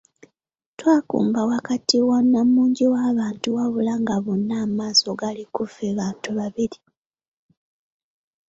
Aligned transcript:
Twakumba 0.77 1.39
wakati 1.51 1.95
mu 2.05 2.15
nnamungi 2.23 2.85
w'abantu 2.93 3.47
wabula 3.57 3.93
nga 4.01 4.15
bonna 4.23 4.55
amaaso 4.65 5.09
gali 5.19 5.43
ku 5.53 5.63
ffe 5.71 5.87
bantu 5.99 6.29
babiri. 6.39 6.79